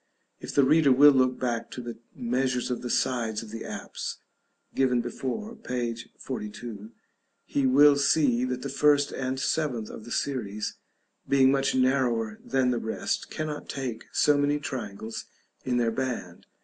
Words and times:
If 0.39 0.55
the 0.55 0.63
reader 0.63 0.91
will 0.91 1.11
look 1.11 1.39
back 1.39 1.69
to 1.69 1.79
the 1.79 1.99
measures 2.15 2.71
of 2.71 2.81
the 2.81 2.89
sides 2.89 3.43
of 3.43 3.51
the 3.51 3.63
apse, 3.63 4.17
given 4.73 4.99
before, 4.99 5.53
p. 5.55 5.95
42, 6.17 6.89
he 7.45 7.67
will 7.67 7.95
see 7.97 8.43
that 8.45 8.63
the 8.63 8.69
first 8.69 9.11
and 9.11 9.39
seventh 9.39 9.91
of 9.91 10.03
the 10.05 10.11
series, 10.11 10.73
being 11.29 11.51
much 11.51 11.75
narrower 11.75 12.39
than 12.43 12.71
the 12.71 12.79
rest, 12.79 13.29
cannot 13.29 13.69
take 13.69 14.05
so 14.11 14.35
many 14.39 14.57
triangles 14.57 15.25
in 15.65 15.77
their 15.77 15.91
band. 15.91 16.47